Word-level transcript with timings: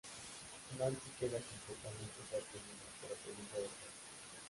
Nancy 0.79 1.09
queda 1.19 1.37
completamente 1.37 2.19
sorprendida, 2.25 2.87
pero 3.01 3.15
feliz 3.21 3.47
de 3.53 3.57
volver 3.61 3.69
a 3.69 3.85
verlo. 3.93 4.39